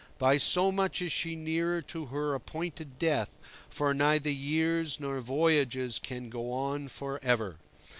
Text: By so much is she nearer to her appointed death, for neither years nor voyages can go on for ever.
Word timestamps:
By 0.17 0.37
so 0.37 0.71
much 0.71 0.99
is 1.03 1.11
she 1.11 1.35
nearer 1.35 1.79
to 1.83 2.07
her 2.07 2.33
appointed 2.33 2.97
death, 2.97 3.29
for 3.69 3.93
neither 3.93 4.31
years 4.31 4.99
nor 4.99 5.19
voyages 5.19 5.99
can 5.99 6.27
go 6.31 6.51
on 6.51 6.87
for 6.87 7.19
ever. 7.23 7.59